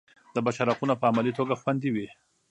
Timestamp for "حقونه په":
0.71-1.05